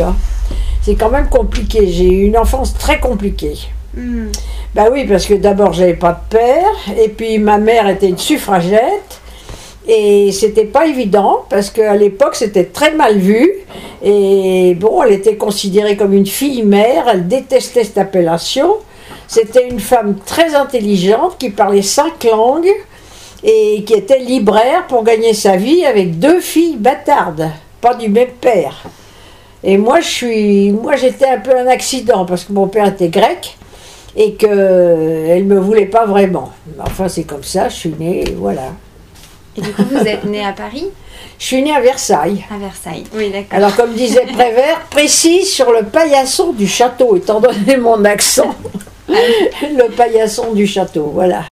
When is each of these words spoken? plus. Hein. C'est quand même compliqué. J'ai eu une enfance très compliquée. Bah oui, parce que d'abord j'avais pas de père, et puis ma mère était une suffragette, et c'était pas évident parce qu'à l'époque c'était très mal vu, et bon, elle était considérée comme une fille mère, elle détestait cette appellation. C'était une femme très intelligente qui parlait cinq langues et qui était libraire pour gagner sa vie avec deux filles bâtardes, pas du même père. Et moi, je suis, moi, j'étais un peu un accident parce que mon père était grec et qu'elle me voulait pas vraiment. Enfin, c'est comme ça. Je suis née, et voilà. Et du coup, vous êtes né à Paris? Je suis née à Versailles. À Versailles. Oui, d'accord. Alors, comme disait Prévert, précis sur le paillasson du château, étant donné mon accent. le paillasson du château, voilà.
plus. 0.00 0.02
Hein. 0.02 0.16
C'est 0.82 0.94
quand 0.94 1.10
même 1.10 1.28
compliqué. 1.28 1.86
J'ai 1.88 2.04
eu 2.04 2.26
une 2.26 2.38
enfance 2.38 2.74
très 2.74 3.00
compliquée. 3.00 3.56
Bah 4.74 4.84
oui, 4.90 5.04
parce 5.04 5.26
que 5.26 5.34
d'abord 5.34 5.72
j'avais 5.72 5.94
pas 5.94 6.12
de 6.12 6.36
père, 6.36 6.96
et 6.96 7.08
puis 7.08 7.38
ma 7.38 7.58
mère 7.58 7.88
était 7.88 8.08
une 8.08 8.18
suffragette, 8.18 9.20
et 9.88 10.30
c'était 10.30 10.64
pas 10.64 10.86
évident 10.86 11.44
parce 11.50 11.70
qu'à 11.70 11.96
l'époque 11.96 12.36
c'était 12.36 12.66
très 12.66 12.94
mal 12.94 13.18
vu, 13.18 13.50
et 14.00 14.76
bon, 14.78 15.02
elle 15.02 15.12
était 15.12 15.34
considérée 15.34 15.96
comme 15.96 16.12
une 16.12 16.26
fille 16.26 16.62
mère, 16.62 17.08
elle 17.08 17.26
détestait 17.26 17.82
cette 17.82 17.98
appellation. 17.98 18.76
C'était 19.26 19.68
une 19.68 19.80
femme 19.80 20.16
très 20.24 20.54
intelligente 20.54 21.36
qui 21.38 21.50
parlait 21.50 21.82
cinq 21.82 22.24
langues 22.24 22.72
et 23.42 23.82
qui 23.84 23.94
était 23.94 24.20
libraire 24.20 24.86
pour 24.86 25.02
gagner 25.02 25.34
sa 25.34 25.56
vie 25.56 25.84
avec 25.84 26.18
deux 26.20 26.40
filles 26.40 26.76
bâtardes, 26.76 27.50
pas 27.80 27.94
du 27.94 28.08
même 28.08 28.30
père. 28.40 28.84
Et 29.62 29.76
moi, 29.76 30.00
je 30.00 30.08
suis, 30.08 30.70
moi, 30.70 30.96
j'étais 30.96 31.26
un 31.26 31.38
peu 31.38 31.56
un 31.56 31.66
accident 31.66 32.24
parce 32.24 32.44
que 32.44 32.52
mon 32.52 32.66
père 32.66 32.86
était 32.86 33.08
grec 33.08 33.58
et 34.16 34.34
qu'elle 34.34 35.44
me 35.44 35.58
voulait 35.58 35.86
pas 35.86 36.06
vraiment. 36.06 36.52
Enfin, 36.80 37.08
c'est 37.08 37.24
comme 37.24 37.44
ça. 37.44 37.68
Je 37.68 37.76
suis 37.76 37.94
née, 37.98 38.22
et 38.28 38.32
voilà. 38.32 38.72
Et 39.56 39.60
du 39.60 39.72
coup, 39.72 39.82
vous 39.90 40.06
êtes 40.06 40.24
né 40.24 40.44
à 40.44 40.52
Paris? 40.52 40.86
Je 41.38 41.44
suis 41.44 41.62
née 41.62 41.74
à 41.74 41.80
Versailles. 41.80 42.44
À 42.50 42.58
Versailles. 42.58 43.04
Oui, 43.14 43.30
d'accord. 43.30 43.58
Alors, 43.58 43.76
comme 43.76 43.92
disait 43.92 44.26
Prévert, 44.26 44.80
précis 44.90 45.44
sur 45.44 45.72
le 45.72 45.84
paillasson 45.84 46.52
du 46.52 46.66
château, 46.66 47.16
étant 47.16 47.40
donné 47.40 47.76
mon 47.76 48.04
accent. 48.04 48.54
le 49.08 49.88
paillasson 49.90 50.52
du 50.52 50.66
château, 50.66 51.10
voilà. 51.12 51.49